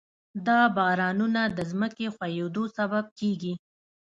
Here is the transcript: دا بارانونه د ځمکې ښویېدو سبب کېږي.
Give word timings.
دا 0.47 0.59
بارانونه 0.77 1.41
د 1.57 1.59
ځمکې 1.71 2.07
ښویېدو 2.15 2.63
سبب 2.77 3.05
کېږي. 3.19 3.53